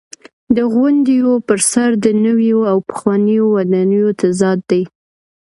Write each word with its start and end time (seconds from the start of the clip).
د 0.55 0.57
غونډیو 0.73 1.31
پر 1.47 1.59
سر 1.71 1.89
د 2.05 2.07
نویو 2.25 2.59
او 2.71 2.77
پخوانیو 2.89 3.45
ودانیو 3.55 4.07
تضاد 4.21 4.59
دی. 4.71 4.83